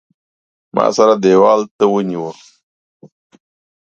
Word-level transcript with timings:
ما 0.75 0.85
سره 0.97 1.13
دېوال 1.23 1.61
ته 1.77 1.85
ونیو. 1.91 2.25